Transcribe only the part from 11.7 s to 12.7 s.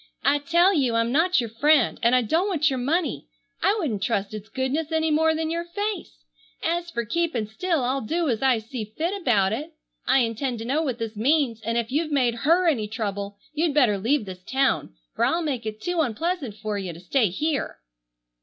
if you've made her